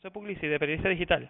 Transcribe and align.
José 0.00 0.12
Puglisi, 0.12 0.46
de 0.46 0.58
Periodista 0.58 0.88
Digital. 0.88 1.28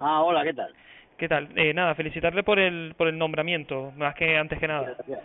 Ah, 0.00 0.22
hola, 0.22 0.42
¿qué 0.42 0.54
tal? 0.54 0.74
¿Qué 1.16 1.28
tal? 1.28 1.48
Eh, 1.54 1.72
nada, 1.72 1.94
felicitarle 1.94 2.42
por 2.42 2.58
el, 2.58 2.94
por 2.96 3.06
el 3.06 3.16
nombramiento, 3.16 3.92
más 3.96 4.16
que 4.16 4.36
antes 4.36 4.58
que 4.58 4.66
nada. 4.66 4.92
Gracias. 4.96 5.20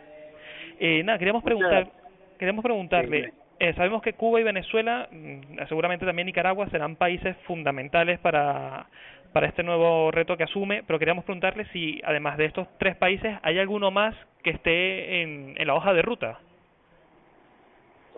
Eh, 0.80 1.02
nada, 1.04 1.18
queríamos 1.18 1.44
preguntar, 1.44 1.88
queríamos 2.38 2.62
preguntarle, 2.62 3.34
eh, 3.60 3.74
sabemos 3.74 4.04
que 4.04 4.14
Cuba 4.14 4.40
y 4.40 4.44
Venezuela, 4.44 5.08
mm, 5.10 5.66
seguramente 5.70 6.06
también 6.06 6.28
Nicaragua, 6.28 6.70
serán 6.70 6.98
países 6.98 7.36
fundamentales 7.48 8.20
para, 8.20 8.86
para 9.34 9.48
este 9.48 9.64
nuevo 9.64 10.12
reto 10.12 10.38
que 10.38 10.44
asume, 10.44 10.84
pero 10.86 11.00
queríamos 11.00 11.26
preguntarle 11.26 11.66
si, 11.74 12.00
además 12.06 12.38
de 12.38 12.46
estos 12.46 12.68
tres 12.78 12.96
países, 12.96 13.40
hay 13.42 13.58
alguno 13.58 13.90
más 13.90 14.16
que 14.44 14.52
esté 14.52 15.24
en, 15.24 15.56
en 15.58 15.66
la 15.66 15.74
hoja 15.74 15.94
de 15.94 16.04
ruta. 16.04 16.38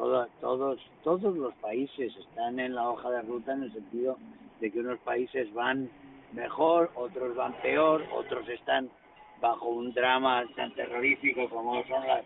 Todos, 0.01 0.29
todos, 0.39 0.79
todos 1.03 1.37
los 1.37 1.53
países 1.57 2.11
están 2.17 2.59
en 2.59 2.73
la 2.73 2.89
hoja 2.89 3.11
de 3.11 3.21
ruta 3.21 3.53
en 3.53 3.61
el 3.61 3.71
sentido 3.71 4.17
de 4.59 4.71
que 4.71 4.79
unos 4.79 4.97
países 5.01 5.53
van 5.53 5.91
mejor, 6.33 6.89
otros 6.95 7.35
van 7.35 7.53
peor, 7.61 8.03
otros 8.11 8.49
están 8.49 8.89
bajo 9.39 9.69
un 9.69 9.93
drama 9.93 10.43
tan 10.55 10.73
terrorífico 10.73 11.47
como 11.49 11.85
son 11.85 12.07
las 12.07 12.23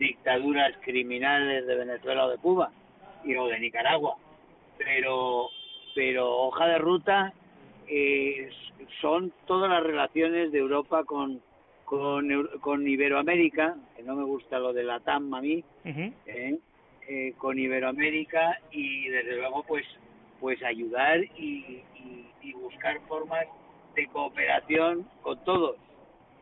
dictaduras 0.00 0.76
criminales 0.80 1.64
de 1.64 1.76
Venezuela 1.76 2.26
o 2.26 2.30
de 2.30 2.38
Cuba 2.38 2.72
y 3.22 3.36
o 3.36 3.46
de 3.46 3.60
Nicaragua. 3.60 4.16
Pero, 4.76 5.48
pero 5.94 6.28
hoja 6.28 6.66
de 6.66 6.78
ruta 6.78 7.32
eh, 7.86 8.50
son 9.00 9.32
todas 9.46 9.70
las 9.70 9.84
relaciones 9.84 10.50
de 10.50 10.58
Europa 10.58 11.04
con, 11.04 11.40
con, 11.84 12.48
con 12.60 12.88
Iberoamérica, 12.88 13.76
que 13.96 14.02
no 14.02 14.16
me 14.16 14.24
gusta 14.24 14.58
lo 14.58 14.72
de 14.72 14.82
la 14.82 14.98
TAM 14.98 15.32
a 15.34 15.40
mí. 15.40 15.62
¿eh? 16.26 16.58
Eh, 17.08 17.32
con 17.36 17.58
Iberoamérica 17.58 18.58
y 18.70 19.08
desde 19.08 19.36
luego 19.36 19.64
pues 19.64 19.84
pues 20.38 20.62
ayudar 20.62 21.20
y, 21.36 21.82
y- 21.96 22.26
y 22.42 22.52
buscar 22.52 23.00
formas 23.08 23.44
de 23.96 24.06
cooperación 24.06 25.08
con 25.20 25.42
todos 25.44 25.76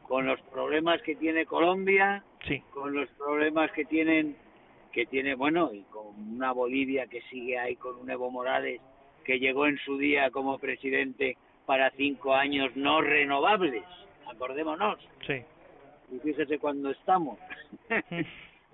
con 0.07 0.27
los 0.27 0.39
problemas 0.53 1.01
que 1.03 1.17
tiene 1.17 1.47
Colombia 1.47 2.23
Sí, 2.47 2.63
con 2.75 2.93
los 2.95 3.09
problemas 3.13 3.73
que 3.73 3.87
tienen 3.87 4.37
que 4.93 5.07
tiene 5.07 5.35
bueno 5.35 5.73
y 5.73 5.81
con 5.85 6.09
una 6.37 6.53
Bolivia 6.53 7.07
que 7.07 7.23
sigue 7.23 7.59
ahí 7.59 7.77
con 7.77 7.97
un 7.97 8.11
Evo 8.11 8.31
Morales 8.31 8.83
que 9.25 9.39
llegó 9.39 9.67
en 9.67 9.79
su 9.79 9.97
día 9.97 10.31
como 10.31 10.59
presidente 10.59 11.39
para 11.65 11.91
cinco 11.93 12.35
años 12.35 12.77
no 12.77 13.01
renovables 13.01 13.85
acordémonos 14.27 14.99
sí. 15.27 15.43
y 16.13 16.19
fíjese 16.19 16.59
cuándo 16.59 16.91
estamos. 16.91 17.39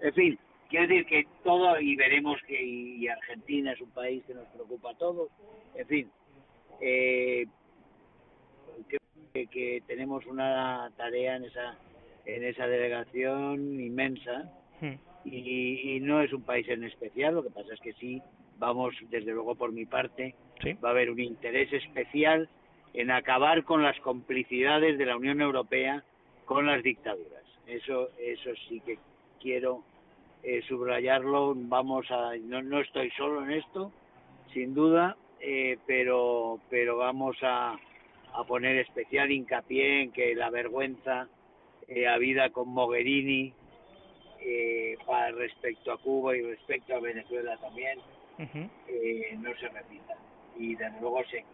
en 0.01 0.13
fin, 0.15 0.39
quiero 0.69 0.87
decir 0.89 1.07
que 1.07 1.27
todo, 1.45 1.81
y 1.81 1.97
veremos 1.97 2.41
que 2.47 2.63
y, 2.63 3.09
Argentina 3.09 3.73
es 3.73 3.81
un 3.81 3.91
país 3.91 4.23
que 4.27 4.35
nos 4.35 4.47
preocupa 4.49 4.91
a 4.91 4.99
todos, 4.99 5.29
en 5.75 5.87
fin, 5.87 6.11
eh, 6.81 7.47
creo 8.89 9.01
que, 9.33 9.47
que 9.47 9.83
tenemos 9.87 10.27
una 10.27 10.91
tarea 10.97 11.37
en 11.37 11.45
esa 11.45 11.77
en 12.25 12.43
esa 12.45 12.67
delegación 12.67 13.81
inmensa 13.81 14.51
Mm. 14.81 14.93
y, 15.25 15.97
y 15.97 16.01
no 16.01 16.21
es 16.21 16.33
un 16.35 16.43
país 16.43 16.69
en 16.69 16.85
especial, 16.85 17.35
lo 17.35 17.43
que 17.43 17.49
pasa 17.49 17.73
es 17.73 17.81
que 17.81 17.95
sí, 17.95 18.21
vamos, 18.59 18.95
desde 19.09 19.33
luego 19.33 19.55
por 19.55 19.73
mi 19.73 19.87
parte, 19.87 20.35
Sí. 20.63 20.75
va 20.75 20.89
a 20.89 20.93
haber 20.93 21.11
un 21.11 21.21
interés 21.21 21.73
especial 21.73 22.49
en 22.93 23.11
acabar 23.11 23.65
con 23.65 23.83
las 23.83 23.99
complicidades 24.01 24.99
de 24.99 25.07
la 25.07 25.17
Unión 25.17 25.41
Europea 25.41 26.03
con 26.45 26.67
las 26.67 26.83
dictaduras. 26.83 27.43
Eso, 27.67 28.11
eso 28.19 28.51
sí 28.69 28.81
que 28.81 28.99
quiero 29.41 29.83
eh, 30.43 30.63
subrayarlo. 30.69 31.55
Vamos 31.57 32.11
a, 32.11 32.37
no, 32.37 32.63
no 32.63 32.81
estoy 32.81 33.11
solo 33.13 33.45
en 33.45 33.53
esto, 33.53 33.93
sin 34.53 34.75
duda, 34.75 35.17
eh, 35.41 35.79
pero, 35.87 36.61
pero 36.71 36.97
vamos 36.97 37.37
a, 37.43 37.79
a 38.35 38.45
poner 38.45 38.77
especial 38.79 39.31
hincapié 39.31 40.03
en 40.03 40.13
que 40.13 40.35
la 40.35 40.51
vergüenza 40.51 41.29
eh, 41.89 42.07
habida 42.07 42.51
con 42.51 42.69
Mogherini 42.69 43.53
eh, 44.41 44.97
para 45.07 45.31
respecto 45.33 45.93
a 45.93 45.99
Cuba 45.99 46.37
y 46.37 46.43
respecto 46.43 46.95
a 46.95 47.01
Venezuela 47.01 47.57
también 47.59 47.99
eh, 48.39 49.37
no 49.39 49.55
se 49.57 49.69
repita 49.69 50.15
y 50.59 50.75
desde 50.75 51.01
luego 51.01 51.23
se, 51.31 51.45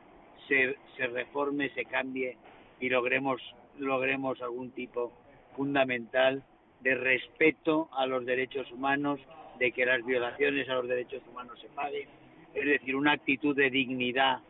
se, 0.48 0.76
se 0.96 1.06
reforme, 1.06 1.70
se 1.70 1.84
cambie 1.84 2.36
y 2.80 2.88
logremos, 2.88 3.40
logremos 3.78 4.40
algún 4.42 4.72
tipo 4.72 5.12
fundamental 5.56 6.42
de 6.82 6.94
respeto 6.94 7.88
a 7.92 8.06
los 8.06 8.24
derechos 8.26 8.70
humanos, 8.72 9.20
de 9.58 9.72
que 9.72 9.86
las 9.86 10.04
violaciones 10.04 10.68
a 10.68 10.74
los 10.74 10.88
derechos 10.88 11.22
humanos 11.30 11.58
se 11.60 11.68
paguen, 11.68 12.08
es 12.54 12.66
decir, 12.66 12.96
una 12.96 13.12
actitud 13.12 13.56
de 13.56 13.70
dignidad 13.70 14.40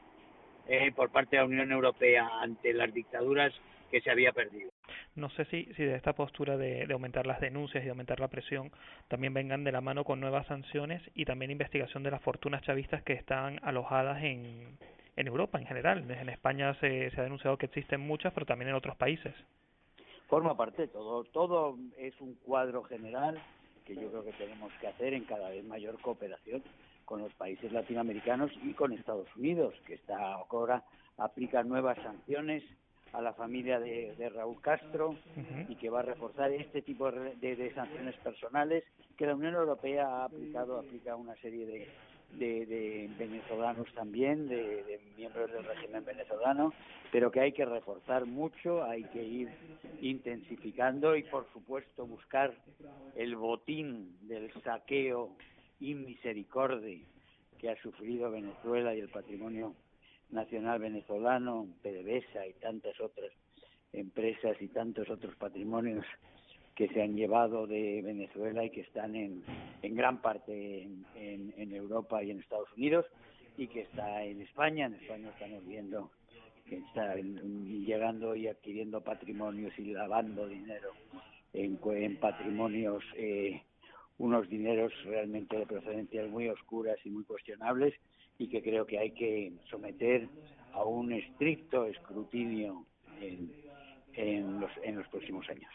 eh, 0.67 0.93
por 0.93 1.11
parte 1.11 1.37
de 1.37 1.43
la 1.43 1.49
Unión 1.49 1.73
Europea 1.73 2.29
ante 2.41 2.73
las 2.73 2.93
dictaduras 2.93 3.53
que 3.91 4.01
se 4.01 4.11
había 4.11 4.33
perdido. 4.33 4.71
No 5.15 5.29
sé 5.31 5.45
si, 5.47 5.65
si 5.77 5.85
de 5.85 5.95
esta 5.95 6.15
postura 6.15 6.57
de, 6.57 6.87
aumentar 6.91 7.27
las 7.27 7.41
denuncias 7.41 7.85
y 7.85 7.89
aumentar 7.89 8.21
la 8.21 8.29
presión 8.29 8.71
también 9.09 9.35
vengan 9.35 9.65
de 9.65 9.73
la 9.73 9.81
mano 9.81 10.05
con 10.05 10.21
nuevas 10.21 10.47
sanciones 10.47 11.03
y 11.15 11.27
también 11.27 11.51
investigación 11.51 12.03
de 12.03 12.11
las 12.11 12.23
fortunas 12.23 12.63
chavistas 12.63 13.03
que 13.03 13.13
están 13.13 13.61
alojadas 13.63 14.23
en, 14.23 14.79
en 15.17 15.27
Europa 15.27 15.59
en 15.59 15.67
general. 15.67 16.11
En 16.11 16.29
España 16.31 16.75
se, 16.81 17.11
se 17.11 17.21
ha 17.21 17.25
denunciado 17.25 17.59
que 17.59 17.67
existen 17.67 18.01
muchas, 18.01 18.33
pero 18.33 18.47
también 18.47 18.71
en 18.71 18.75
otros 18.75 18.97
países. 18.97 19.35
Forma 20.33 20.57
parte 20.57 20.89
todo 20.89 21.25
todo 21.25 21.77
es 21.99 22.19
un 22.23 22.33
cuadro 22.47 22.83
general 22.85 23.39
que 23.85 23.95
yo 23.95 24.09
creo 24.11 24.25
que 24.25 24.33
tenemos 24.33 24.73
que 24.81 24.87
hacer 24.87 25.13
en 25.13 25.25
cada 25.25 25.51
vez 25.51 25.63
mayor 25.67 26.01
cooperación 26.01 26.63
con 27.05 27.21
los 27.21 27.35
países 27.35 27.71
latinoamericanos 27.71 28.51
y 28.65 28.73
con 28.73 28.95
Estados 28.95 29.29
Unidos 29.37 29.75
que 29.87 29.93
está 29.93 30.33
ahora 30.33 30.83
aplica 31.19 31.63
nuevas 31.63 31.99
sanciones 31.99 32.63
a 33.13 33.21
la 33.21 33.35
familia 33.35 33.79
de, 33.79 34.15
de 34.17 34.31
Raúl 34.31 34.59
Castro 34.63 35.15
y 35.69 35.75
que 35.77 35.91
va 35.91 35.99
a 36.01 36.05
reforzar 36.13 36.51
este 36.51 36.81
tipo 36.81 37.13
de, 37.13 37.35
de- 37.37 37.57
de 37.57 37.75
sanciones 37.75 38.17
personales 38.21 38.85
que 39.19 39.27
la 39.27 39.35
Unión 39.35 39.53
Europea 39.55 40.07
ha 40.09 40.25
aplicado 40.25 40.79
aplica 40.79 41.15
una 41.15 41.37
serie 41.43 41.67
de, 41.67 41.89
de, 42.39 42.67
de 42.67 43.11
venezolanos 43.19 43.93
también 43.95 44.49
de, 44.49 44.83
de 44.85 45.01
miembros 45.17 45.51
del 45.53 45.65
régimen 45.65 46.05
venezolano 46.05 46.73
pero 47.11 47.31
que 47.31 47.41
hay 47.41 47.53
que 47.53 47.65
reforzar 47.65 48.27
mucho 48.27 48.85
hay 48.85 49.05
que 49.05 49.23
ir 49.23 49.49
intensificando 50.01 51.17
y 51.17 51.23
por 51.25 51.47
supuesto 51.53 52.07
buscar 52.07 52.55
el 53.17 53.37
botín 53.37 54.17
del 54.27 54.53
saqueo 54.63 55.31
inmisericordia 55.81 57.01
que 57.59 57.71
ha 57.71 57.81
sufrido 57.81 58.31
Venezuela 58.31 58.95
y 58.95 59.01
el 59.01 59.09
patrimonio 59.09 59.77
nacional 60.31 60.81
venezolano, 60.81 61.69
PDVSA 61.83 62.47
y 62.49 62.55
tantas 62.55 63.01
otras 63.01 63.31
empresas 63.93 64.57
y 64.61 64.69
tantos 64.69 65.09
otros 65.11 65.37
patrimonios 65.37 66.05
que 66.75 66.89
se 66.89 67.03
han 67.03 67.15
llevado 67.15 67.67
de 67.67 68.03
Venezuela 68.03 68.65
y 68.65 68.71
que 68.71 68.81
están 68.81 69.15
en, 69.15 69.43
gran 69.83 70.23
parte 70.23 70.83
en, 70.83 71.53
en, 71.57 71.75
Europa 71.75 72.23
y 72.23 72.31
en 72.31 72.41
Estados 72.41 72.73
Unidos 72.77 73.07
y 73.57 73.67
que 73.67 73.83
está 73.83 74.25
en 74.25 74.41
España. 74.41 74.87
En 74.87 74.95
España 74.95 75.29
estamos 75.29 75.67
viendo 75.67 76.11
que 76.69 76.77
está 76.77 77.17
llegando 77.17 78.35
y 78.35 78.49
adquiriendo 78.49 79.03
patrimonios 79.03 79.79
y 79.79 79.93
lavando 79.93 80.49
dinero 80.49 80.93
en 81.53 82.17
patrimonios, 82.17 83.05
eh, 83.17 83.61
unos 84.19 84.49
dineros 84.49 84.93
realmente 85.05 85.59
de 85.59 85.67
procedencias 85.67 86.31
muy 86.31 86.49
oscuras 86.49 86.97
y 87.05 87.11
muy 87.11 87.25
cuestionables 87.25 87.95
y 88.39 88.49
que 88.49 88.63
creo 88.63 88.87
que 88.87 88.99
hay 88.99 89.11
que 89.11 89.53
someter 89.69 90.29
a 90.73 90.85
un 90.85 91.13
estricto 91.13 91.87
escrutinio 91.87 92.87
en, 93.21 93.53
en, 94.15 94.61
los, 94.61 94.71
en 94.83 94.97
los 94.97 95.07
próximos 95.09 95.49
años. 95.51 95.71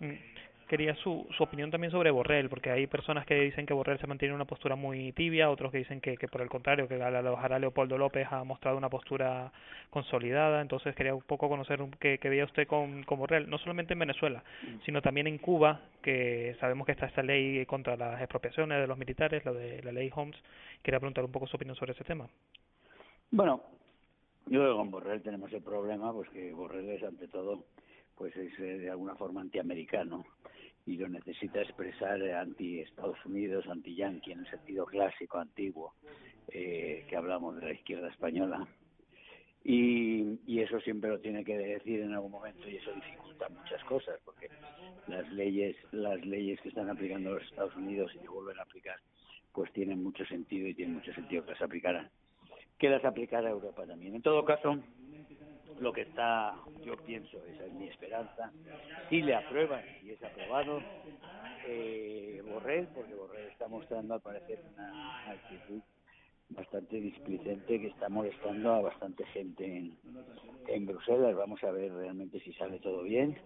Mm. 0.00 0.36
Quería 0.68 0.96
su, 0.96 1.28
su 1.36 1.44
opinión 1.44 1.70
también 1.70 1.92
sobre 1.92 2.10
Borrell, 2.10 2.48
porque 2.48 2.72
hay 2.72 2.88
personas 2.88 3.24
que 3.24 3.36
dicen 3.36 3.66
que 3.66 3.72
Borrell 3.72 4.00
se 4.00 4.08
mantiene 4.08 4.30
en 4.30 4.34
una 4.34 4.46
postura 4.46 4.74
muy 4.74 5.12
tibia, 5.12 5.48
otros 5.48 5.70
que 5.70 5.78
dicen 5.78 6.00
que, 6.00 6.16
que 6.16 6.26
por 6.26 6.40
el 6.40 6.48
contrario, 6.48 6.88
que 6.88 7.00
al 7.00 7.14
a 7.14 7.58
Leopoldo 7.60 7.96
López 7.96 8.26
ha 8.32 8.42
mostrado 8.42 8.76
una 8.76 8.88
postura 8.88 9.52
consolidada. 9.90 10.60
Entonces 10.60 10.96
quería 10.96 11.14
un 11.14 11.22
poco 11.22 11.48
conocer 11.48 11.78
qué, 12.00 12.18
qué 12.18 12.28
veía 12.28 12.44
usted 12.44 12.66
con, 12.66 13.04
con 13.04 13.20
Borrell, 13.20 13.48
no 13.48 13.58
solamente 13.58 13.92
en 13.92 14.00
Venezuela, 14.00 14.42
sino 14.84 15.00
también 15.00 15.28
en 15.28 15.38
Cuba, 15.38 15.82
que 16.02 16.56
sabemos 16.58 16.84
que 16.84 16.92
está 16.92 17.06
esta 17.06 17.22
ley 17.22 17.64
contra 17.66 17.96
las 17.96 18.20
expropiaciones 18.20 18.80
de 18.80 18.88
los 18.88 18.98
militares, 18.98 19.44
la 19.44 19.52
de 19.52 19.84
la 19.84 19.92
ley 19.92 20.10
Holmes. 20.12 20.36
Quería 20.82 20.98
preguntar 20.98 21.24
un 21.24 21.30
poco 21.30 21.46
su 21.46 21.54
opinión 21.54 21.76
sobre 21.76 21.92
ese 21.92 22.02
tema. 22.02 22.26
Bueno, 23.30 23.62
Yo 24.48 24.60
creo 24.60 24.72
que 24.72 24.78
con 24.78 24.90
Borrell 24.92 25.22
tenemos 25.22 25.52
el 25.52 25.62
problema, 25.62 26.12
pues 26.12 26.30
que 26.30 26.52
Borrell 26.52 26.90
es 26.90 27.02
ante 27.02 27.26
todo, 27.26 27.64
pues 28.14 28.36
es 28.36 28.56
eh, 28.60 28.78
de 28.78 28.90
alguna 28.90 29.16
forma 29.16 29.40
antiamericano 29.40 30.24
y 30.86 30.96
lo 30.96 31.08
necesita 31.08 31.60
expresar 31.60 32.22
anti 32.22 32.78
Estados 32.78 33.18
Unidos, 33.26 33.66
anti 33.66 33.96
Yankee 33.96 34.30
en 34.30 34.40
el 34.40 34.50
sentido 34.50 34.86
clásico, 34.86 35.38
antiguo, 35.38 35.94
eh, 36.46 37.04
que 37.08 37.16
hablamos 37.16 37.56
de 37.56 37.62
la 37.62 37.72
izquierda 37.72 38.08
española. 38.08 38.68
Y, 39.64 40.38
y 40.46 40.60
eso 40.60 40.78
siempre 40.78 41.10
lo 41.10 41.18
tiene 41.18 41.44
que 41.44 41.58
decir 41.58 42.02
en 42.02 42.14
algún 42.14 42.30
momento 42.30 42.70
y 42.70 42.76
eso 42.76 42.92
dificulta 42.92 43.48
muchas 43.48 43.82
cosas 43.82 44.20
porque 44.24 44.48
las 45.08 45.28
leyes 45.32 45.76
las 45.90 46.24
leyes 46.24 46.60
que 46.60 46.68
están 46.68 46.88
aplicando 46.88 47.34
los 47.34 47.42
Estados 47.42 47.74
Unidos 47.74 48.12
y 48.14 48.20
que 48.20 48.28
vuelven 48.28 48.60
a 48.60 48.62
aplicar 48.62 48.96
pues 49.52 49.72
tienen 49.72 50.04
mucho 50.04 50.24
sentido 50.26 50.68
y 50.68 50.74
tienen 50.74 50.94
mucho 50.94 51.12
sentido 51.14 51.44
que 51.44 51.50
las 51.50 51.62
aplicaran 51.62 52.08
que 52.78 52.90
las 52.90 53.04
aplicara 53.04 53.48
Europa 53.50 53.86
también 53.86 54.14
en 54.14 54.22
todo 54.22 54.44
caso 54.44 54.78
lo 55.80 55.92
que 55.92 56.02
está, 56.02 56.54
yo 56.84 56.96
pienso, 57.04 57.38
esa 57.44 57.66
es 57.66 57.72
mi 57.72 57.88
esperanza, 57.88 58.50
si 59.08 59.22
le 59.22 59.34
aprueban 59.34 59.82
y 60.02 60.10
es 60.10 60.22
aprobado 60.22 60.80
eh, 61.66 62.42
Borrell, 62.46 62.88
porque 62.94 63.14
Borrell 63.14 63.48
está 63.48 63.68
mostrando 63.68 64.14
al 64.14 64.20
parecer 64.20 64.60
una 64.74 65.30
actitud 65.30 65.80
bastante 66.48 67.00
displicente 67.00 67.80
que 67.80 67.88
está 67.88 68.08
molestando 68.08 68.72
a 68.72 68.80
bastante 68.80 69.24
gente 69.26 69.64
en, 69.64 69.96
en 70.68 70.86
Bruselas. 70.86 71.34
Vamos 71.34 71.62
a 71.64 71.72
ver 71.72 71.92
realmente 71.92 72.40
si 72.40 72.52
sale 72.52 72.78
todo 72.78 73.02
bien 73.02 73.36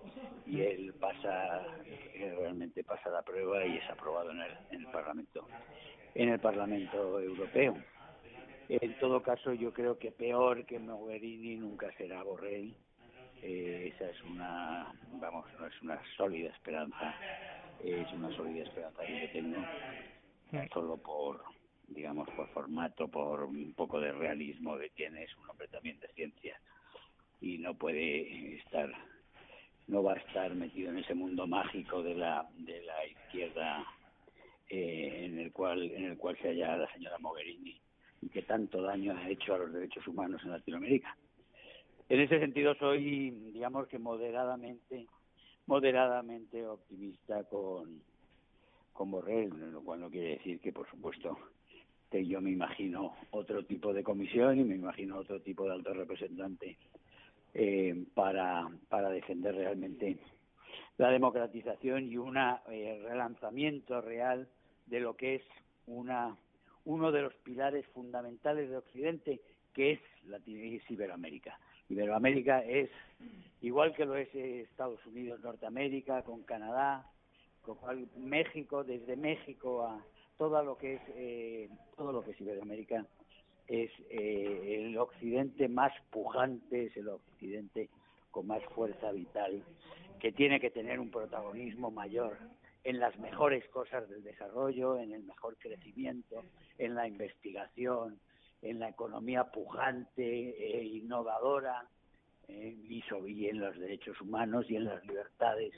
y 0.46 0.60
él 0.60 0.92
pasa, 1.00 1.64
él 2.14 2.36
realmente 2.36 2.84
pasa 2.84 3.10
la 3.10 3.22
prueba 3.22 3.64
y 3.64 3.78
es 3.78 3.90
aprobado 3.90 4.30
en 4.30 4.40
el, 4.40 4.52
en 4.70 4.80
el 4.80 4.86
Parlamento, 4.88 5.46
en 6.14 6.28
el 6.28 6.40
Parlamento 6.40 7.18
Europeo. 7.20 7.76
En 8.72 8.96
todo 9.00 9.20
caso, 9.20 9.52
yo 9.52 9.72
creo 9.72 9.98
que 9.98 10.12
peor 10.12 10.64
que 10.64 10.78
Mogherini 10.78 11.56
nunca 11.56 11.90
será 11.96 12.22
Borrell. 12.22 12.72
Eh, 13.42 13.92
esa 13.92 14.08
es 14.08 14.22
una, 14.22 14.94
vamos, 15.14 15.44
no 15.58 15.66
es 15.66 15.82
una 15.82 16.00
sólida 16.16 16.50
esperanza, 16.50 17.16
es 17.82 18.06
una 18.12 18.30
sólida 18.36 18.62
esperanza 18.62 19.04
que 19.04 19.22
yo 19.22 19.32
tengo, 19.32 19.56
solo 20.72 20.98
por, 20.98 21.42
digamos, 21.88 22.30
por 22.30 22.48
formato, 22.50 23.08
por 23.08 23.42
un 23.42 23.72
poco 23.74 23.98
de 23.98 24.12
realismo 24.12 24.78
que 24.78 24.90
tiene, 24.90 25.24
es 25.24 25.36
un 25.38 25.50
hombre 25.50 25.66
también 25.66 25.98
de 25.98 26.06
ciencia 26.08 26.60
y 27.40 27.58
no 27.58 27.74
puede 27.74 28.54
estar, 28.54 28.88
no 29.88 30.04
va 30.04 30.12
a 30.12 30.18
estar 30.18 30.54
metido 30.54 30.90
en 30.90 30.98
ese 30.98 31.14
mundo 31.14 31.44
mágico 31.48 32.04
de 32.04 32.14
la, 32.14 32.48
de 32.56 32.82
la 32.82 33.04
izquierda 33.04 33.84
eh, 34.68 35.24
en 35.24 35.40
el 35.40 35.50
cual, 35.50 35.90
en 35.90 36.04
el 36.04 36.16
cual 36.16 36.38
se 36.40 36.50
halla 36.50 36.76
la 36.76 36.92
señora 36.92 37.18
Mogherini 37.18 37.80
y 38.22 38.28
que 38.28 38.42
tanto 38.42 38.82
daño 38.82 39.16
ha 39.16 39.28
hecho 39.28 39.54
a 39.54 39.58
los 39.58 39.72
derechos 39.72 40.06
humanos 40.06 40.42
en 40.44 40.50
Latinoamérica. 40.50 41.16
En 42.08 42.20
ese 42.20 42.40
sentido 42.40 42.74
soy, 42.74 43.30
digamos 43.52 43.86
que 43.86 43.98
moderadamente, 43.98 45.06
moderadamente 45.66 46.66
optimista 46.66 47.44
con, 47.44 48.02
con 48.92 49.10
Borrell, 49.10 49.72
lo 49.72 49.82
cual 49.82 50.00
no 50.00 50.10
quiere 50.10 50.30
decir 50.30 50.60
que, 50.60 50.72
por 50.72 50.90
supuesto, 50.90 51.38
que 52.10 52.26
yo 52.26 52.40
me 52.40 52.50
imagino 52.50 53.14
otro 53.30 53.64
tipo 53.64 53.92
de 53.94 54.02
comisión 54.02 54.58
y 54.58 54.64
me 54.64 54.74
imagino 54.74 55.18
otro 55.18 55.40
tipo 55.40 55.64
de 55.64 55.74
alto 55.74 55.94
representante 55.94 56.76
eh, 57.54 58.04
para, 58.14 58.68
para 58.88 59.10
defender 59.10 59.54
realmente 59.54 60.18
la 60.98 61.10
democratización 61.10 62.10
y 62.10 62.16
un 62.16 62.36
eh, 62.36 63.00
relanzamiento 63.02 64.00
real 64.00 64.48
de 64.86 65.00
lo 65.00 65.16
que 65.16 65.36
es 65.36 65.42
una 65.86 66.36
uno 66.90 67.12
de 67.12 67.22
los 67.22 67.34
pilares 67.36 67.86
fundamentales 67.94 68.68
de 68.68 68.76
Occidente, 68.76 69.40
que 69.72 69.92
es, 69.92 70.00
es 70.46 70.90
Iberoamérica. 70.90 71.56
Iberoamérica 71.88 72.64
es, 72.64 72.90
igual 73.60 73.94
que 73.94 74.04
lo 74.04 74.16
es 74.16 74.28
eh, 74.34 74.62
Estados 74.62 75.04
Unidos, 75.06 75.40
Norteamérica, 75.40 76.22
con 76.22 76.42
Canadá, 76.42 77.06
con 77.62 77.76
México, 78.16 78.82
desde 78.82 79.16
México 79.16 79.86
a 79.86 80.04
todo 80.36 80.62
lo 80.64 80.76
que 80.76 80.94
es, 80.94 81.02
eh, 81.14 81.68
todo 81.96 82.10
lo 82.10 82.24
que 82.24 82.32
es 82.32 82.40
Iberoamérica, 82.40 83.06
es 83.68 83.92
eh, 84.10 84.80
el 84.80 84.98
occidente 84.98 85.68
más 85.68 85.92
pujante, 86.10 86.86
es 86.86 86.96
el 86.96 87.08
occidente 87.08 87.88
con 88.32 88.48
más 88.48 88.64
fuerza 88.74 89.12
vital, 89.12 89.62
que 90.18 90.32
tiene 90.32 90.58
que 90.58 90.70
tener 90.70 90.98
un 90.98 91.10
protagonismo 91.10 91.92
mayor 91.92 92.36
en 92.84 92.98
las 92.98 93.18
mejores 93.18 93.66
cosas 93.68 94.08
del 94.08 94.22
desarrollo, 94.22 94.98
en 94.98 95.12
el 95.12 95.22
mejor 95.24 95.56
crecimiento, 95.58 96.44
en 96.78 96.94
la 96.94 97.06
investigación, 97.06 98.18
en 98.62 98.78
la 98.78 98.88
economía 98.88 99.44
pujante 99.44 100.22
e 100.22 100.84
innovadora, 100.84 101.88
eh, 102.48 102.76
y, 102.88 103.02
y 103.28 103.48
en 103.48 103.60
los 103.60 103.78
derechos 103.78 104.20
humanos 104.20 104.66
y 104.68 104.76
en 104.76 104.84
las 104.84 105.04
libertades, 105.06 105.72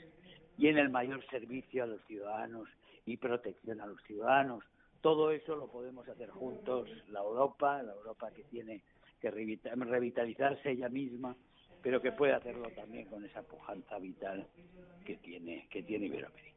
y 0.57 0.67
en 0.67 0.77
el 0.77 0.89
mayor 0.89 1.25
servicio 1.27 1.83
a 1.83 1.87
los 1.87 2.03
ciudadanos 2.05 2.67
y 3.05 3.17
protección 3.17 3.81
a 3.81 3.87
los 3.87 4.01
ciudadanos. 4.03 4.63
Todo 5.01 5.31
eso 5.31 5.55
lo 5.55 5.67
podemos 5.67 6.07
hacer 6.07 6.29
juntos, 6.29 6.89
la 7.09 7.19
Europa, 7.19 7.83
la 7.83 7.93
Europa 7.93 8.31
que 8.31 8.43
tiene 8.43 8.81
que 9.19 9.29
revitalizarse 9.31 10.71
ella 10.71 10.89
misma, 10.89 11.35
pero 11.81 12.01
que 12.01 12.11
puede 12.11 12.33
hacerlo 12.33 12.69
también 12.71 13.05
con 13.07 13.23
esa 13.25 13.41
pujanza 13.41 13.99
vital 13.99 14.47
que 15.05 15.17
tiene, 15.17 15.67
que 15.69 15.83
tiene 15.83 16.05
Iberoamérica. 16.07 16.52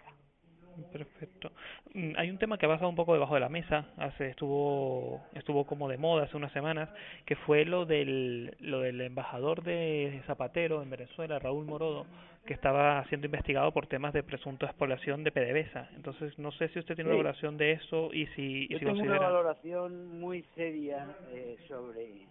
Perfecto. 0.93 1.51
Mm, 1.95 2.13
hay 2.17 2.31
un 2.31 2.39
tema 2.39 2.59
que 2.59 2.67
ha 2.67 2.69
pasado 2.69 2.89
un 2.89 2.97
poco 2.97 3.13
debajo 3.15 3.35
de 3.35 3.41
la 3.41 3.49
mesa, 3.49 3.87
hace 3.97 4.29
estuvo 4.29 5.23
estuvo 5.35 5.65
como 5.67 5.89
de 5.89 5.99
moda 5.99 6.25
hace 6.25 6.37
unas 6.37 6.53
semanas, 6.53 6.89
que 7.25 7.37
fue 7.37 7.65
lo 7.65 7.87
del 7.87 8.57
lo 8.61 8.81
del 8.81 9.01
embajador 9.01 9.63
de 9.63 10.23
Zapatero 10.27 10.83
en 10.83 10.91
Venezuela, 10.91 11.39
Raúl 11.39 11.67
Morodo, 11.67 12.07
que 12.47 12.55
estaba 12.55 13.05
siendo 13.09 13.27
investigado 13.27 13.73
por 13.73 13.87
temas 13.87 14.13
de 14.13 14.23
presunto 14.23 14.67
exploración 14.67 15.25
de 15.25 15.33
PDVSA. 15.33 15.91
Entonces, 15.97 16.39
no 16.39 16.53
sé 16.53 16.69
si 16.69 16.79
usted 16.79 16.95
tiene 16.95 17.11
una 17.11 17.19
valoración 17.19 17.57
de 17.57 17.73
eso 17.73 18.11
y 18.13 18.27
si, 18.29 18.69
Yo 18.69 18.79
si 18.79 18.85
tengo 18.85 18.97
considera... 18.97 19.19
una 19.19 19.29
valoración 19.29 20.21
muy 20.21 20.43
seria 20.55 21.07
eh, 21.33 21.57
sobre 21.69 22.27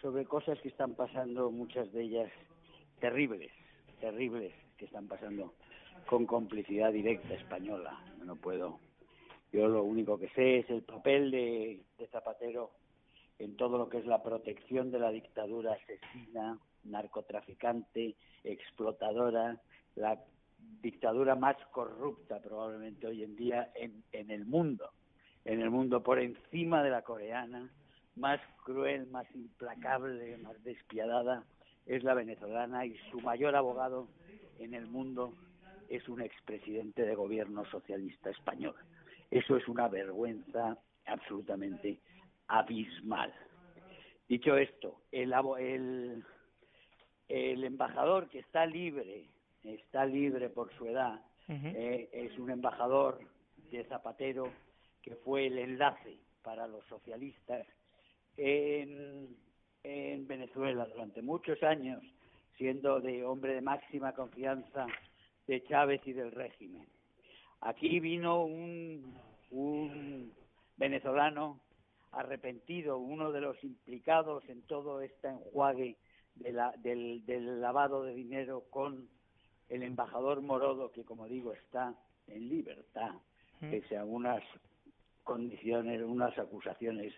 sobre 0.00 0.24
cosas 0.24 0.60
que 0.60 0.68
están 0.68 0.94
pasando, 0.94 1.50
muchas 1.50 1.90
de 1.92 2.02
ellas 2.02 2.30
terribles, 3.00 3.50
terribles 4.00 4.52
que 4.76 4.84
están 4.84 5.08
pasando 5.08 5.54
con 6.06 6.26
complicidad 6.26 6.92
directa 6.92 7.34
española. 7.34 8.00
No 8.24 8.36
puedo. 8.36 8.78
Yo 9.52 9.68
lo 9.68 9.82
único 9.84 10.18
que 10.18 10.28
sé 10.30 10.58
es 10.58 10.70
el 10.70 10.82
papel 10.82 11.30
de, 11.30 11.82
Zapatero 12.10 12.70
en 13.38 13.56
todo 13.56 13.78
lo 13.78 13.88
que 13.88 13.98
es 13.98 14.06
la 14.06 14.22
protección 14.22 14.90
de 14.90 14.98
la 14.98 15.10
dictadura 15.10 15.74
asesina, 15.74 16.58
narcotraficante, 16.84 18.14
explotadora, 18.44 19.60
la 19.94 20.18
dictadura 20.80 21.34
más 21.34 21.56
corrupta 21.70 22.40
probablemente 22.40 23.06
hoy 23.06 23.22
en 23.22 23.36
día 23.36 23.70
en, 23.74 24.02
en 24.12 24.30
el 24.30 24.46
mundo, 24.46 24.90
en 25.44 25.60
el 25.60 25.70
mundo 25.70 26.02
por 26.02 26.18
encima 26.18 26.82
de 26.82 26.90
la 26.90 27.02
coreana, 27.02 27.70
más 28.14 28.40
cruel, 28.64 29.06
más 29.08 29.26
implacable, 29.34 30.38
más 30.38 30.62
despiadada, 30.64 31.44
es 31.84 32.02
la 32.02 32.14
venezolana 32.14 32.86
y 32.86 32.96
su 33.10 33.20
mayor 33.20 33.54
abogado 33.54 34.08
en 34.58 34.74
el 34.74 34.86
mundo 34.86 35.34
es 35.88 36.08
un 36.08 36.20
expresidente 36.20 37.02
de 37.02 37.14
gobierno 37.14 37.64
socialista 37.66 38.30
español. 38.30 38.74
Eso 39.30 39.56
es 39.56 39.66
una 39.68 39.88
vergüenza 39.88 40.78
absolutamente 41.06 41.98
abismal. 42.48 43.32
Dicho 44.28 44.56
esto, 44.56 45.02
el, 45.12 45.32
el, 45.58 46.24
el 47.28 47.64
embajador 47.64 48.28
que 48.28 48.40
está 48.40 48.66
libre, 48.66 49.28
está 49.62 50.04
libre 50.04 50.48
por 50.50 50.72
su 50.76 50.86
edad, 50.86 51.20
eh, 51.48 52.08
es 52.12 52.36
un 52.38 52.50
embajador 52.50 53.20
de 53.70 53.84
Zapatero 53.84 54.52
que 55.00 55.14
fue 55.16 55.46
el 55.46 55.58
enlace 55.58 56.18
para 56.42 56.66
los 56.66 56.84
socialistas 56.86 57.66
en, 58.36 59.36
en 59.84 60.26
Venezuela 60.26 60.86
durante 60.86 61.22
muchos 61.22 61.62
años, 61.62 62.02
siendo 62.56 63.00
de 63.00 63.24
hombre 63.24 63.54
de 63.54 63.60
máxima 63.60 64.12
confianza 64.12 64.86
de 65.46 65.62
Chávez 65.64 66.00
y 66.06 66.12
del 66.12 66.32
régimen. 66.32 66.86
Aquí 67.60 68.00
vino 68.00 68.44
un, 68.44 69.16
un 69.50 70.32
venezolano 70.76 71.60
arrepentido, 72.12 72.98
uno 72.98 73.32
de 73.32 73.40
los 73.40 73.62
implicados 73.62 74.48
en 74.48 74.62
todo 74.62 75.00
este 75.00 75.28
enjuague 75.28 75.96
de 76.34 76.52
la, 76.52 76.72
del, 76.78 77.24
del 77.26 77.60
lavado 77.60 78.04
de 78.04 78.14
dinero 78.14 78.64
con 78.70 79.08
el 79.68 79.82
embajador 79.82 80.42
Morodo, 80.42 80.92
que 80.92 81.04
como 81.04 81.26
digo 81.26 81.52
está 81.52 81.94
en 82.28 82.48
libertad, 82.48 83.12
pese 83.60 83.96
a 83.96 84.04
unas 84.04 84.42
condiciones, 85.24 86.02
unas 86.02 86.36
acusaciones 86.38 87.12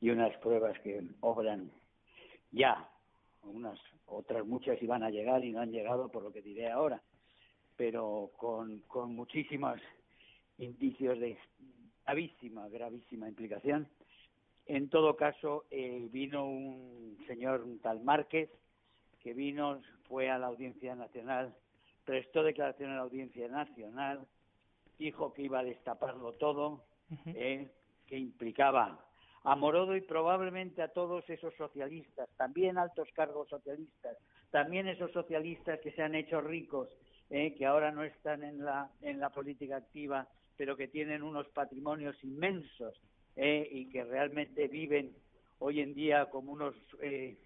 y 0.00 0.10
unas 0.10 0.36
pruebas 0.38 0.78
que 0.80 1.02
obran 1.20 1.70
ya, 2.50 2.88
unas 3.42 3.78
otras 4.06 4.46
muchas 4.46 4.80
iban 4.82 5.02
a 5.02 5.10
llegar 5.10 5.44
y 5.44 5.52
no 5.52 5.60
han 5.60 5.72
llegado 5.72 6.08
por 6.08 6.22
lo 6.22 6.32
que 6.32 6.42
diré 6.42 6.70
ahora, 6.70 7.02
pero 7.76 8.30
con, 8.36 8.80
con 8.80 9.14
muchísimos 9.14 9.80
indicios 10.58 11.18
de 11.18 11.36
gravísima, 12.04 12.68
gravísima 12.68 13.28
implicación. 13.28 13.88
En 14.66 14.88
todo 14.88 15.16
caso, 15.16 15.64
eh, 15.70 16.08
vino 16.10 16.46
un 16.46 17.18
señor 17.26 17.62
un 17.62 17.78
tal 17.78 18.02
Márquez 18.02 18.50
que 19.20 19.34
vino, 19.34 19.80
fue 20.08 20.30
a 20.30 20.38
la 20.38 20.46
Audiencia 20.46 20.94
Nacional, 20.94 21.54
prestó 22.04 22.42
declaración 22.42 22.90
a 22.92 22.96
la 22.96 23.02
Audiencia 23.02 23.48
Nacional, 23.48 24.26
dijo 24.98 25.32
que 25.32 25.42
iba 25.42 25.60
a 25.60 25.64
destaparlo 25.64 26.32
todo, 26.34 26.84
eh, 27.26 27.68
que 28.06 28.16
implicaba 28.16 29.04
a 29.42 29.54
Morodo 29.56 29.96
y 29.96 30.00
probablemente 30.00 30.82
a 30.82 30.88
todos 30.88 31.28
esos 31.30 31.54
socialistas, 31.54 32.28
también 32.36 32.78
altos 32.78 33.08
cargos 33.14 33.48
socialistas, 33.48 34.16
también 34.50 34.88
esos 34.88 35.12
socialistas 35.12 35.80
que 35.80 35.92
se 35.92 36.02
han 36.02 36.14
hecho 36.14 36.40
ricos, 36.40 36.88
eh, 37.30 37.54
que 37.54 37.66
ahora 37.66 37.90
no 37.92 38.04
están 38.04 38.42
en 38.42 38.64
la, 38.64 38.90
en 39.02 39.20
la 39.20 39.30
política 39.30 39.76
activa, 39.76 40.28
pero 40.56 40.76
que 40.76 40.88
tienen 40.88 41.22
unos 41.22 41.48
patrimonios 41.48 42.16
inmensos 42.22 43.00
eh, 43.36 43.68
y 43.70 43.88
que 43.90 44.04
realmente 44.04 44.68
viven 44.68 45.12
hoy 45.58 45.80
en 45.80 45.94
día 45.94 46.26
como 46.26 46.52
unos, 46.52 46.74
eh, 47.02 47.36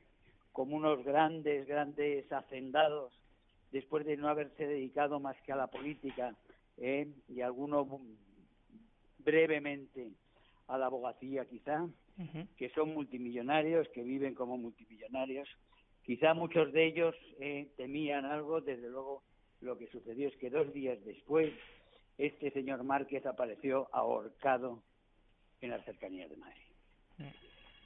como 0.53 0.77
unos 0.77 1.05
grandes, 1.05 1.67
grandes 1.67 2.31
hacendados, 2.33 3.13
después 3.73 4.05
de 4.05 4.17
no 4.17 4.29
haberse 4.29 4.67
dedicado 4.67 5.21
más 5.21 5.37
que 5.43 5.53
a 5.53 5.57
la 5.57 5.69
política 5.69 6.35
y 7.29 7.43
algunos 7.43 7.87
brevemente 9.19 10.13
a 10.67 10.79
la 10.79 10.87
abogacía 10.87 11.45
quizá, 11.45 11.87
que 12.57 12.71
son 12.71 12.95
multimillonarios, 12.95 13.89
que 13.89 14.03
viven 14.03 14.35
como 14.35 14.57
multimillonarios. 14.57 15.49
Quizá 16.03 16.35
muchos 16.35 16.73
de 16.73 16.87
ellos 16.87 17.15
eh, 17.41 17.69
temían 17.77 18.25
algo, 18.25 18.61
desde 18.61 18.89
luego 18.89 19.23
lo 19.61 19.77
que 19.79 19.87
sucedió 19.89 20.29
es 20.29 20.37
que 20.37 20.51
dos 20.51 20.73
días 20.73 21.03
después 21.05 21.53
este 22.19 22.51
señor 22.51 22.83
Márquez 22.85 23.25
apareció 23.27 23.89
ahorcado 23.93 24.83
en 25.61 25.71
las 25.71 25.85
cercanías 25.85 26.29
de 26.31 26.37
Madrid. 26.37 26.63
Mm. 27.19 27.29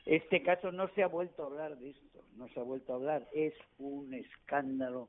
Este 0.06 0.42
caso 0.42 0.70
no 0.70 0.88
se 0.88 1.02
ha 1.02 1.06
vuelto 1.06 1.42
a 1.42 1.46
hablar 1.46 1.78
de 1.78 1.90
esto, 1.90 2.24
no 2.36 2.48
se 2.48 2.60
ha 2.60 2.62
vuelto 2.62 2.92
a 2.92 2.96
hablar, 2.96 3.28
es 3.32 3.54
un 3.78 4.12
escándalo 4.12 5.08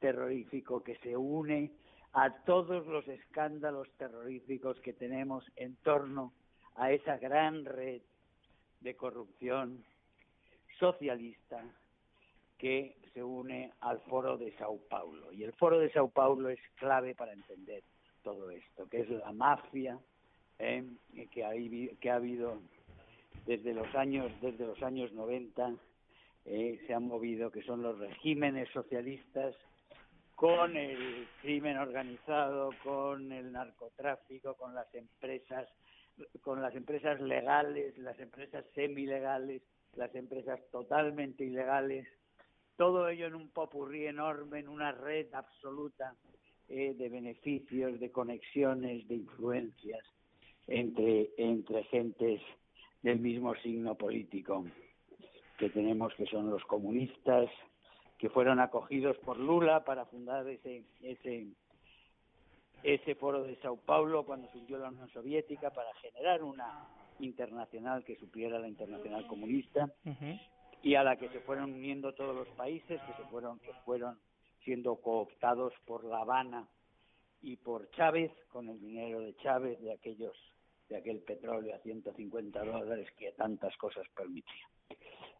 terrorífico 0.00 0.82
que 0.82 0.96
se 0.96 1.16
une 1.16 1.72
a 2.12 2.44
todos 2.44 2.86
los 2.86 3.08
escándalos 3.08 3.88
terroríficos 3.96 4.78
que 4.80 4.92
tenemos 4.92 5.44
en 5.56 5.76
torno 5.76 6.32
a 6.76 6.92
esa 6.92 7.16
gran 7.16 7.64
red 7.64 8.02
de 8.80 8.96
corrupción 8.96 9.84
socialista 10.78 11.64
que 12.58 12.96
se 13.12 13.22
une 13.22 13.72
al 13.80 14.00
Foro 14.00 14.36
de 14.36 14.52
Sao 14.56 14.78
Paulo. 14.88 15.32
Y 15.32 15.44
el 15.44 15.52
Foro 15.52 15.78
de 15.78 15.90
Sao 15.92 16.08
Paulo 16.08 16.48
es 16.48 16.60
clave 16.76 17.14
para 17.14 17.32
entender 17.32 17.82
todo 18.22 18.50
esto, 18.50 18.88
que 18.88 19.00
es 19.00 19.10
la 19.10 19.32
mafia 19.32 19.98
eh, 20.58 20.84
que, 21.30 21.44
ha 21.44 22.14
habido 22.14 22.58
desde 23.46 23.74
los 23.74 23.92
años 23.94 24.32
desde 24.40 24.66
los 24.66 24.82
años 24.82 25.12
90 25.12 25.74
eh, 26.46 26.80
se 26.86 26.94
han 26.94 27.06
movido, 27.06 27.50
que 27.50 27.62
son 27.62 27.82
los 27.82 27.98
regímenes 27.98 28.68
socialistas 28.70 29.54
con 30.34 30.76
el 30.76 31.26
crimen 31.40 31.78
organizado, 31.78 32.70
con 32.82 33.32
el 33.32 33.52
narcotráfico, 33.52 34.54
con 34.54 34.74
las 34.74 34.92
empresas 34.94 35.68
con 36.42 36.62
las 36.62 36.74
empresas 36.76 37.20
legales, 37.20 37.98
las 37.98 38.18
empresas 38.20 38.64
semilegales, 38.74 39.62
las 39.96 40.14
empresas 40.14 40.60
totalmente 40.70 41.44
ilegales, 41.44 42.06
todo 42.76 43.08
ello 43.08 43.26
en 43.26 43.34
un 43.34 43.48
popurrí 43.48 44.06
enorme, 44.06 44.60
en 44.60 44.68
una 44.68 44.92
red 44.92 45.32
absoluta 45.32 46.14
eh, 46.68 46.94
de 46.94 47.08
beneficios, 47.08 48.00
de 48.00 48.10
conexiones, 48.10 49.06
de 49.08 49.14
influencias 49.14 50.04
entre, 50.66 51.30
entre 51.36 51.84
gentes 51.84 52.40
del 53.02 53.20
mismo 53.20 53.54
signo 53.56 53.94
político 53.94 54.64
que 55.58 55.70
tenemos, 55.70 56.14
que 56.14 56.26
son 56.26 56.50
los 56.50 56.64
comunistas, 56.64 57.48
que 58.18 58.30
fueron 58.30 58.58
acogidos 58.60 59.16
por 59.18 59.38
Lula 59.38 59.84
para 59.84 60.06
fundar 60.06 60.48
ese, 60.48 60.84
ese 61.02 61.48
ese 62.84 63.14
foro 63.14 63.42
de 63.42 63.56
Sao 63.56 63.76
Paulo 63.76 64.24
cuando 64.24 64.48
surgió 64.52 64.78
la 64.78 64.90
Unión 64.90 65.08
Soviética 65.08 65.70
para 65.70 65.92
generar 65.94 66.42
una 66.42 66.86
internacional 67.18 68.04
que 68.04 68.16
supiera 68.16 68.58
la 68.58 68.68
internacional 68.68 69.26
comunista 69.26 69.90
y 70.84 70.94
a 70.96 71.02
la 71.02 71.16
que 71.16 71.30
se 71.30 71.40
fueron 71.40 71.72
uniendo 71.72 72.12
todos 72.12 72.36
los 72.36 72.48
países 72.56 73.00
que 73.00 73.14
se 73.14 73.28
fueron 73.30 73.58
que 73.60 73.72
fueron 73.86 74.18
siendo 74.62 74.96
cooptados 74.96 75.72
por 75.86 76.04
La 76.04 76.18
Habana 76.20 76.68
y 77.40 77.56
por 77.56 77.90
Chávez 77.90 78.30
con 78.50 78.68
el 78.68 78.78
dinero 78.78 79.20
de 79.20 79.34
Chávez 79.36 79.80
de 79.80 79.92
aquellos 79.92 80.36
de 80.90 80.98
aquel 80.98 81.20
petróleo 81.22 81.74
a 81.74 81.78
150 81.78 82.62
dólares 82.62 83.08
que 83.16 83.32
tantas 83.32 83.74
cosas 83.78 84.06
permitía. 84.14 84.68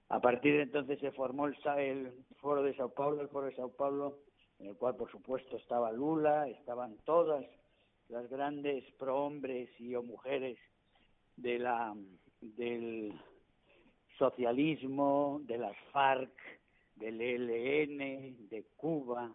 A 0.08 0.18
partir 0.18 0.54
de 0.56 0.62
entonces 0.62 0.98
se 1.00 1.12
formó 1.12 1.46
el, 1.46 1.56
el 1.76 2.12
foro 2.40 2.62
de 2.62 2.74
Sao 2.74 2.94
Paulo, 2.94 3.20
el 3.20 3.28
foro 3.28 3.46
de 3.46 3.54
Sao 3.54 3.70
Paulo 3.70 4.20
en 4.58 4.68
el 4.68 4.76
cual 4.76 4.96
por 4.96 5.10
supuesto 5.10 5.58
estaba 5.58 5.92
Lula, 5.92 6.48
estaban 6.48 6.96
todas 7.04 7.44
las 8.08 8.30
grandes 8.30 8.82
prohombres 8.92 9.68
y 9.78 9.94
o 9.94 10.02
mujeres 10.02 10.58
de 11.36 11.58
la 11.58 11.94
del 12.40 13.12
socialismo, 14.18 15.40
de 15.44 15.58
las 15.58 15.76
FARC, 15.92 16.32
del 16.96 17.20
ELN, 17.20 18.48
de 18.48 18.64
Cuba, 18.76 19.32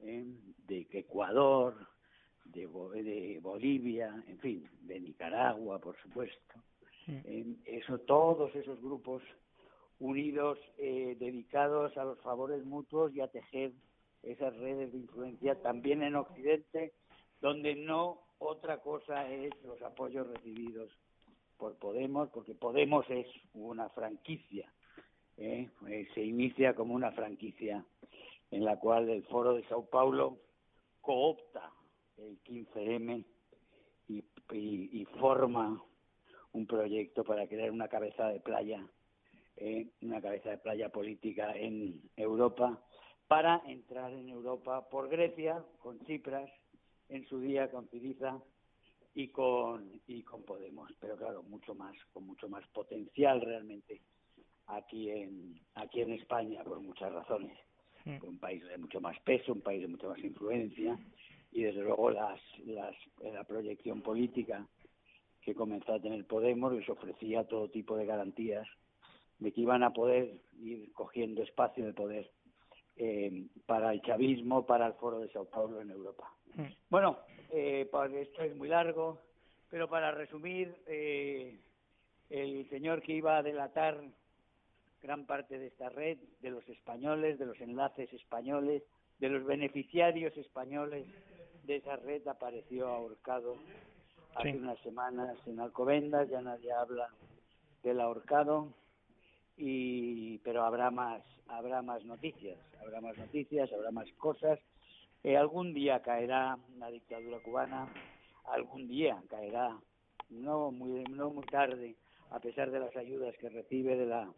¿eh? 0.00 0.24
de 0.66 0.86
Ecuador, 0.92 1.74
de, 2.44 2.66
de, 2.66 3.38
Bolivia, 3.40 4.22
en 4.28 4.38
fin, 4.38 4.68
de 4.82 5.00
Nicaragua, 5.00 5.78
por 5.78 5.96
supuesto. 6.02 6.54
¿eh? 7.08 7.46
eso, 7.64 7.98
todos 8.00 8.54
esos 8.54 8.80
grupos 8.80 9.22
unidos, 9.98 10.58
eh, 10.78 11.16
dedicados 11.18 11.96
a 11.96 12.04
los 12.04 12.20
favores 12.20 12.64
mutuos 12.64 13.14
y 13.14 13.20
a 13.20 13.28
tejer 13.28 13.72
esas 14.22 14.54
redes 14.56 14.92
de 14.92 14.98
influencia 14.98 15.60
también 15.62 16.02
en 16.02 16.16
Occidente, 16.16 16.92
donde 17.40 17.74
no 17.74 18.22
otra 18.38 18.78
cosa 18.80 19.30
es 19.30 19.50
los 19.64 19.80
apoyos 19.82 20.26
recibidos 20.26 20.90
por 21.58 21.76
Podemos, 21.76 22.28
porque 22.30 22.54
Podemos 22.54 23.04
es 23.10 23.26
una 23.54 23.88
franquicia, 23.90 24.72
¿eh? 25.36 25.68
Eh, 25.88 26.08
se 26.14 26.22
inicia 26.22 26.74
como 26.74 26.94
una 26.94 27.12
franquicia 27.12 27.84
en 28.50 28.64
la 28.64 28.78
cual 28.78 29.08
el 29.08 29.24
Foro 29.24 29.54
de 29.54 29.64
Sao 29.68 29.86
Paulo 29.86 30.38
coopta 31.00 31.72
el 32.16 32.42
15M 32.42 33.24
y, 34.08 35.04
forma 35.18 35.82
un 36.52 36.66
proyecto 36.66 37.24
para 37.24 37.46
crear 37.46 37.70
una 37.70 37.88
cabeza 37.88 38.28
de 38.28 38.40
playa, 38.40 38.86
¿eh? 39.56 39.88
una 40.02 40.20
cabeza 40.20 40.50
de 40.50 40.58
playa 40.58 40.88
política 40.90 41.52
en 41.56 42.00
Europa 42.16 42.80
para 43.26 43.62
entrar 43.66 44.12
en 44.12 44.28
Europa 44.28 44.88
por 44.88 45.08
Grecia, 45.08 45.64
con 45.78 45.98
Cipras, 46.06 46.50
en 47.08 47.26
su 47.26 47.40
día 47.40 47.70
con 47.70 47.88
Ciriza 47.88 48.40
y 49.16 49.28
con 49.28 49.90
y 50.06 50.22
con 50.22 50.42
Podemos, 50.42 50.92
pero 51.00 51.16
claro, 51.16 51.42
mucho 51.42 51.74
más 51.74 51.96
con 52.12 52.26
mucho 52.26 52.48
más 52.50 52.66
potencial 52.68 53.40
realmente 53.40 54.02
aquí 54.66 55.10
en 55.10 55.58
aquí 55.74 56.02
en 56.02 56.12
España 56.12 56.62
por 56.62 56.80
muchas 56.80 57.12
razones. 57.12 57.58
Mm. 58.04 58.18
Un 58.22 58.38
país 58.38 58.62
de 58.64 58.76
mucho 58.76 59.00
más 59.00 59.18
peso, 59.20 59.54
un 59.54 59.62
país 59.62 59.80
de 59.80 59.88
mucha 59.88 60.06
más 60.08 60.18
influencia 60.18 60.98
y 61.50 61.62
desde 61.62 61.82
luego 61.82 62.10
las, 62.10 62.38
las 62.66 62.94
la 63.20 63.42
proyección 63.44 64.02
política 64.02 64.68
que 65.40 65.54
comenzó 65.54 65.94
a 65.94 66.00
tener 66.00 66.26
Podemos 66.26 66.74
les 66.74 66.88
ofrecía 66.88 67.48
todo 67.48 67.70
tipo 67.70 67.96
de 67.96 68.04
garantías 68.04 68.68
de 69.38 69.50
que 69.50 69.62
iban 69.62 69.82
a 69.82 69.94
poder 69.94 70.34
ir 70.60 70.92
cogiendo 70.92 71.42
espacio 71.42 71.86
de 71.86 71.94
poder 71.94 72.30
eh, 72.96 73.46
para 73.64 73.94
el 73.94 74.02
chavismo, 74.02 74.66
para 74.66 74.88
el 74.88 74.94
foro 74.94 75.20
de 75.20 75.30
Sao 75.30 75.46
Paulo 75.46 75.80
en 75.80 75.90
Europa. 75.90 76.30
Mm. 76.54 76.66
Bueno, 76.90 77.18
eh, 77.52 77.88
esto 78.20 78.42
es 78.42 78.56
muy 78.56 78.68
largo, 78.68 79.20
pero 79.70 79.88
para 79.88 80.10
resumir, 80.10 80.74
eh, 80.86 81.58
el 82.30 82.68
señor 82.70 83.02
que 83.02 83.12
iba 83.12 83.36
a 83.36 83.42
delatar 83.42 84.00
gran 85.02 85.26
parte 85.26 85.58
de 85.58 85.68
esta 85.68 85.88
red, 85.88 86.18
de 86.40 86.50
los 86.50 86.68
españoles, 86.68 87.38
de 87.38 87.46
los 87.46 87.60
enlaces 87.60 88.12
españoles, 88.12 88.82
de 89.18 89.28
los 89.28 89.44
beneficiarios 89.44 90.36
españoles 90.36 91.06
de 91.64 91.76
esa 91.76 91.96
red, 91.96 92.26
apareció 92.26 92.88
ahorcado 92.88 93.56
hace 94.34 94.56
unas 94.56 94.78
semanas 94.80 95.38
en 95.46 95.60
Alcobendas, 95.60 96.28
ya 96.28 96.40
nadie 96.40 96.72
habla 96.72 97.08
del 97.82 98.00
ahorcado 98.00 98.68
y 99.56 100.38
pero 100.38 100.64
habrá 100.64 100.90
más 100.90 101.22
habrá 101.48 101.80
más 101.80 102.04
noticias 102.04 102.58
habrá 102.82 103.00
más 103.00 103.16
noticias 103.16 103.72
habrá 103.72 103.90
más 103.90 104.10
cosas 104.18 104.58
eh, 105.26 105.36
algún 105.36 105.74
día 105.74 106.00
caerá 106.02 106.56
la 106.78 106.88
dictadura 106.88 107.40
cubana 107.40 107.92
algún 108.44 108.86
día 108.86 109.20
caerá 109.28 109.76
no 110.30 110.70
muy 110.70 111.04
tarde 111.50 111.96
a 112.30 112.38
pesar 112.38 112.70
de 112.70 112.78
las 112.78 112.94
ayudas 112.96 113.36
que 113.38 113.48
recibe 113.48 113.96
de 113.96 114.06
la 114.06 114.32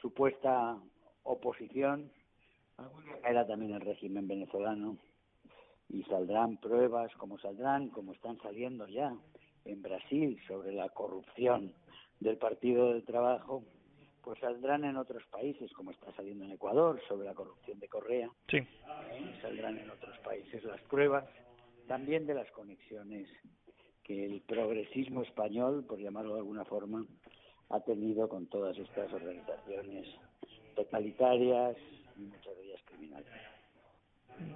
supuesta 0.00 0.78
oposición 1.24 2.12
caerá 3.22 3.44
también 3.48 3.74
el 3.74 3.80
régimen 3.80 4.28
venezolano 4.28 4.96
y 5.88 6.04
saldrán 6.04 6.56
pruebas 6.58 7.12
como 7.16 7.36
saldrán 7.40 7.88
como 7.88 8.12
están 8.12 8.38
saliendo 8.42 8.86
ya 8.86 9.12
en 9.64 9.82
Brasil 9.82 10.40
sobre 10.46 10.70
la 10.72 10.88
corrupción 10.90 11.74
del 12.20 12.38
Partido 12.38 12.92
del 12.92 13.04
Trabajo 13.04 13.64
pues 14.22 14.38
saldrán 14.38 14.84
en 14.84 14.96
otros 14.96 15.24
países, 15.26 15.72
como 15.72 15.90
está 15.90 16.12
saliendo 16.12 16.44
en 16.44 16.52
Ecuador 16.52 17.00
sobre 17.08 17.26
la 17.26 17.34
corrupción 17.34 17.78
de 17.80 17.88
Correa. 17.88 18.30
Sí. 18.48 18.58
¿eh? 18.58 19.38
Saldrán 19.40 19.78
en 19.78 19.90
otros 19.90 20.16
países 20.18 20.62
las 20.64 20.80
pruebas 20.82 21.24
también 21.88 22.26
de 22.26 22.34
las 22.34 22.50
conexiones 22.52 23.28
que 24.04 24.24
el 24.24 24.40
progresismo 24.42 25.22
español, 25.22 25.84
por 25.86 25.98
llamarlo 25.98 26.34
de 26.34 26.40
alguna 26.40 26.64
forma, 26.64 27.04
ha 27.70 27.80
tenido 27.80 28.28
con 28.28 28.46
todas 28.46 28.76
estas 28.78 29.12
organizaciones 29.12 30.06
totalitarias 30.74 31.76
y 32.16 32.20
muchas 32.22 32.56
de 32.56 32.64
ellas 32.64 32.80
criminales. 32.86 33.32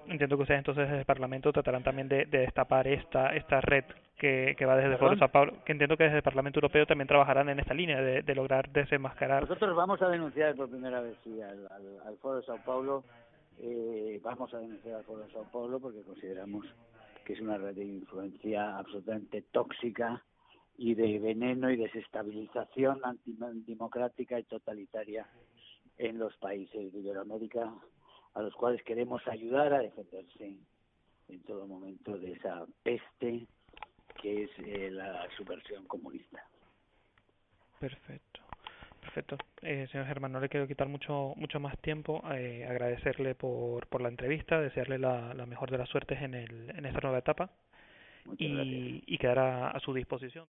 Entiendo 0.06 0.36
que 0.36 0.42
ustedes 0.42 0.58
entonces 0.58 0.84
desde 0.84 1.00
el 1.00 1.04
Parlamento 1.04 1.52
tratarán 1.52 1.82
también 1.82 2.08
de, 2.08 2.26
destapar 2.26 2.88
esta 2.88 3.34
esta 3.36 3.60
red 3.60 3.84
que, 4.16 4.54
que 4.56 4.66
va 4.66 4.76
desde 4.76 4.92
el 4.92 4.98
Foro 4.98 5.12
de 5.12 5.18
Sao 5.18 5.28
Paulo, 5.28 5.52
que 5.64 5.72
entiendo 5.72 5.96
que 5.96 6.04
desde 6.04 6.18
el 6.18 6.22
Parlamento 6.22 6.58
Europeo 6.58 6.86
también 6.86 7.08
trabajarán 7.08 7.48
en 7.48 7.60
esta 7.60 7.74
línea 7.74 8.00
de, 8.00 8.22
de 8.22 8.34
lograr 8.34 8.70
desenmascarar. 8.70 9.42
Nosotros 9.42 9.76
vamos 9.76 10.00
a 10.02 10.08
denunciar 10.08 10.54
por 10.54 10.70
primera 10.70 11.00
vez 11.00 11.16
sí, 11.22 11.40
al, 11.42 11.68
al, 12.06 12.16
Foro 12.18 12.36
de 12.36 12.46
Sao 12.46 12.58
Paulo, 12.64 13.04
eh, 13.58 14.18
vamos 14.22 14.52
a 14.54 14.58
denunciar 14.58 14.96
al 14.96 15.04
Foro 15.04 15.24
de 15.24 15.32
Sao 15.32 15.44
Paulo 15.52 15.78
porque 15.78 16.02
consideramos 16.02 16.66
que 17.24 17.34
es 17.34 17.40
una 17.40 17.58
red 17.58 17.74
de 17.74 17.84
influencia 17.84 18.78
absolutamente 18.78 19.42
tóxica 19.50 20.22
y 20.78 20.94
de 20.94 21.18
veneno 21.18 21.70
y 21.70 21.76
desestabilización 21.76 23.00
antidemocrática 23.04 24.38
y 24.38 24.44
totalitaria 24.44 25.26
en 25.98 26.18
los 26.18 26.36
países 26.36 26.92
de 26.92 26.98
Iberoamérica 27.00 27.72
a 28.34 28.42
los 28.42 28.54
cuales 28.54 28.82
queremos 28.82 29.26
ayudar 29.26 29.72
a 29.72 29.80
defenderse 29.80 30.58
en 31.28 31.42
todo 31.44 31.66
momento 31.66 32.16
de 32.18 32.32
esa 32.32 32.66
peste 32.82 33.46
que 34.20 34.44
es 34.44 34.50
eh, 34.58 34.90
la 34.90 35.26
subversión 35.36 35.86
comunista. 35.86 36.44
Perfecto. 37.80 38.40
Perfecto. 39.00 39.38
Eh, 39.62 39.86
señor 39.90 40.06
Germán, 40.06 40.32
no 40.32 40.40
le 40.40 40.48
quiero 40.48 40.66
quitar 40.66 40.88
mucho 40.88 41.32
mucho 41.36 41.60
más 41.60 41.78
tiempo. 41.78 42.22
Eh, 42.32 42.66
agradecerle 42.68 43.34
por, 43.34 43.86
por 43.86 44.02
la 44.02 44.08
entrevista, 44.08 44.60
desearle 44.60 44.98
la, 44.98 45.32
la 45.32 45.46
mejor 45.46 45.70
de 45.70 45.78
las 45.78 45.88
suertes 45.88 46.20
en, 46.20 46.34
el, 46.34 46.70
en 46.76 46.84
esta 46.84 47.00
nueva 47.00 47.18
etapa 47.18 47.50
y, 48.36 49.04
y 49.06 49.18
quedar 49.18 49.38
a 49.38 49.80
su 49.80 49.94
disposición. 49.94 50.44